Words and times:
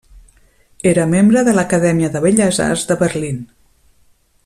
Era 0.91 1.03
membre 1.11 1.43
de 1.49 1.53
l'Acadèmia 1.59 2.09
de 2.17 2.23
Belles 2.25 2.61
Arts 2.71 2.87
de 2.93 2.99
Berlín. 3.05 3.41